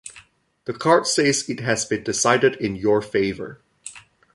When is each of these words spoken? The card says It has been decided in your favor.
The 0.65 0.73
card 0.73 1.05
says 1.05 1.47
It 1.47 1.59
has 1.59 1.85
been 1.85 2.01
decided 2.03 2.55
in 2.55 2.75
your 2.75 3.03
favor. 3.03 3.61